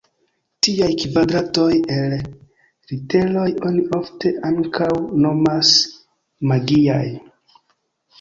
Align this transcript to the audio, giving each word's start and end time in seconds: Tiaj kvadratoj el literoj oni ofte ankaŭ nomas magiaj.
Tiaj 0.67 0.85
kvadratoj 1.01 1.65
el 1.95 2.15
literoj 2.91 3.43
oni 3.71 3.83
ofte 3.97 4.31
ankaŭ 4.49 4.89
nomas 5.27 5.75
magiaj. 6.53 7.05